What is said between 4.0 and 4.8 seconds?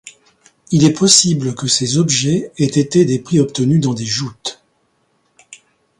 joutes.